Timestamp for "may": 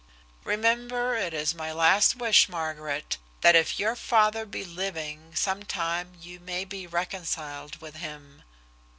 6.39-6.65